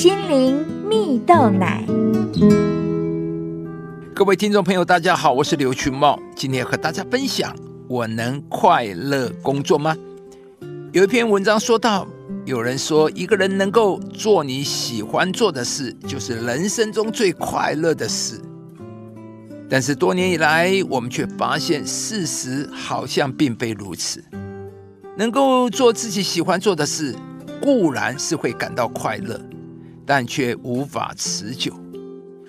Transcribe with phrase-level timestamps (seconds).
[0.00, 1.84] 心灵蜜豆奶。
[4.14, 7.54] 各位听众朋友，大家好，我是刘群茂，今天和大家分享：
[7.86, 9.94] 我能快乐工作吗？
[10.92, 12.06] 有一篇文章说到，
[12.46, 18.40] 有人说，一个人能够做你喜欢做的事，就是人生中最快乐的事。
[19.68, 24.24] 但是多年以来，我们却发现事实好像并非如此。
[25.18, 27.14] 能够做自己喜欢做的事，
[27.60, 29.38] 固然是会感到快乐，
[30.10, 31.72] 但却无法持久。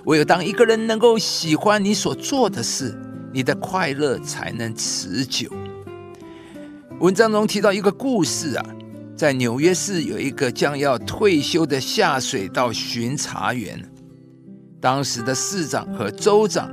[0.05, 2.99] 唯有当一个人能够喜欢你所做的事，
[3.31, 5.47] 你的快乐才能持久。
[6.99, 8.65] 文章中提到一个故事啊，
[9.15, 13.79] 在纽约市有一个将要退休的下水道巡查员，
[14.79, 16.67] 当时的市长和州长。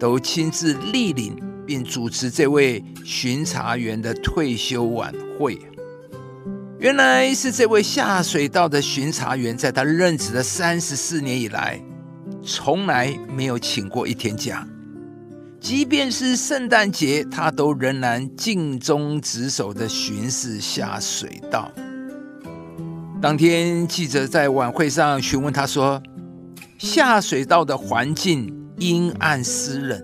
[0.00, 1.32] 都亲自莅临
[1.64, 5.56] 并主持这位巡查员的退休晚会。
[6.82, 11.80] 原来是这位下水道的巡查员，在他任职的三十四年以来，
[12.44, 14.66] 从来没有请过一天假。
[15.60, 21.70] 即便是圣诞节，他都仍然尽忠职守的巡视下水道。
[23.22, 26.02] 当天，记者在晚会上询问他说
[26.78, 30.02] ：“下水道的环境？”阴暗湿冷，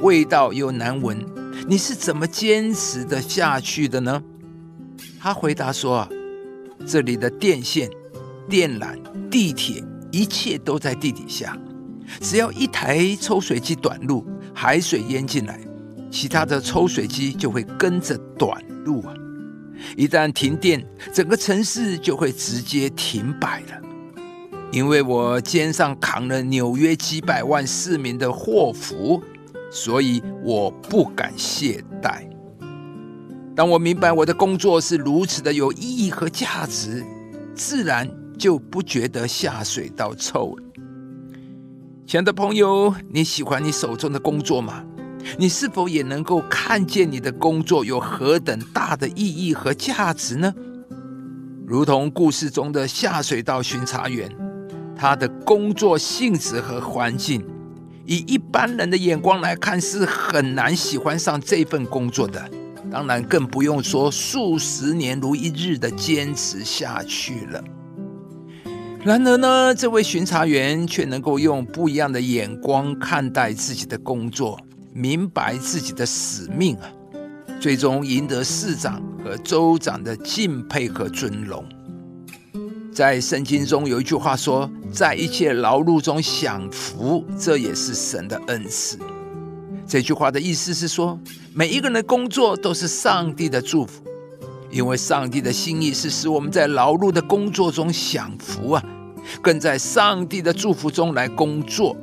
[0.00, 1.24] 味道又难闻，
[1.68, 4.20] 你是怎么坚持的下去的呢？
[5.20, 6.08] 他回答说：“，
[6.84, 7.88] 这里的电线、
[8.48, 8.98] 电缆、
[9.30, 11.56] 地铁，一切都在地底下。
[12.20, 15.60] 只要一台抽水机短路，海水淹进来，
[16.10, 19.14] 其他的抽水机就会跟着短路啊！
[19.96, 23.82] 一旦停电，整个城市就会直接停摆了。”
[24.72, 29.22] 因为我肩上扛了纽约几百万市民的祸福，
[29.70, 32.28] 所以我不敢懈怠。
[33.56, 37.02] 当我明白我的工作是如此的有意义和价值，
[37.54, 38.06] 自然
[38.38, 40.62] 就不觉得下水道臭了。
[42.06, 44.84] 亲爱的朋友，你喜欢你手中的工作吗？
[45.38, 50.52] 你是否也能够看见你的工作有何等大的意义和价值呢？
[51.66, 54.30] 如同故事中的下水道巡查员。
[54.94, 57.42] 他的工作性质和环境，
[58.04, 62.50] 以一般人的眼光来看，是很难喜欢上这份工作的。
[62.96, 67.62] 当然，更不用说数十年如一日的坚持下去了。
[69.04, 74.58] 然而呢，这位巡查员却能够用不一样的眼光看待自己的工作，
[74.94, 76.88] 明白自己的使命啊，
[77.60, 81.62] 最终赢得市长和州长的敬佩和尊荣。
[82.94, 88.98] 在圣经中有一句话说：“在一切劳碌中享福，这也是神的恩赐。”
[89.88, 91.18] 这句话的意思是说，
[91.54, 94.02] 每一个人的工作都是上帝的祝福，
[94.70, 98.84] 因为上帝的心意是使我们在劳碌的工作中享福啊，
[99.40, 101.96] 更在上帝的祝福中来工作。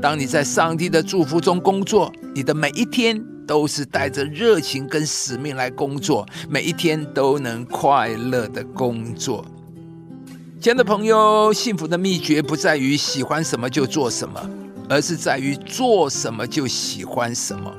[0.00, 9.44] 当你在上帝的祝福中工作，你的每一天都是带着热情跟使命来工作，每一天都能快乐的工作。
[10.60, 14.48] 亲爱的朋友，幸福的秘诀不在于喜欢什么就做什么，
[14.88, 17.72] 而是在于做什么就喜欢什么。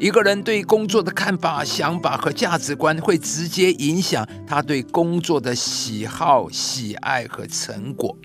[0.00, 8.16] 一个人对工作的看法、想法和价值观，会直接影响他对工作的喜好、喜爱和成果。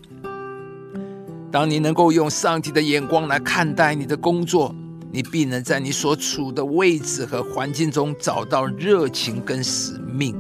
[1.52, 4.75] 当你能够用上帝的眼光来看待你的工作，
[5.12, 10.36] 你必能在你所处的位置和环境中找到热情跟使命。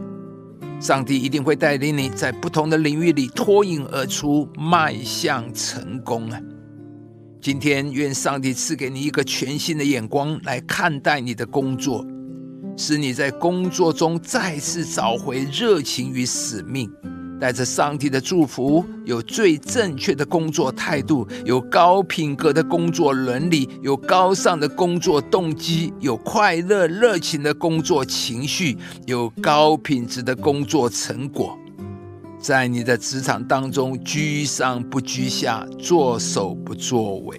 [0.79, 6.39] 上帝一定会带领你在不同的领域里脱颖而出，迈向成功啊！
[7.43, 12.01] 今天，愿上帝赐给你一个全新的眼光来看待你的工作，
[12.77, 16.89] 使你在工作中再次找回热情与使命。
[17.41, 31.59] 带着上帝的祝福，有最正确的工作态度，有高品格的工作伦理，有高尚的工作动机，有快乐热情的工作情绪，有高品质的工作成果，
[32.43, 37.37] 在你的职场当中居上不居下，作首不作尾。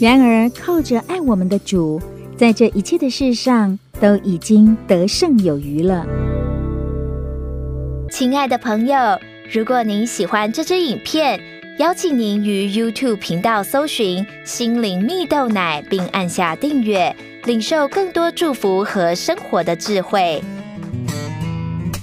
[0.00, 2.00] 然而，靠着爱我们的主，
[2.34, 6.06] 在这一切的事上都已经得胜有余了。
[8.10, 8.96] 亲爱的朋友，
[9.52, 11.38] 如果您喜欢这支影片，
[11.78, 17.14] 邀请您于 YouTube 频道搜寻“心灵蜜豆奶”，并按下订阅，
[17.44, 20.42] 领受更多祝福和生活的智慧。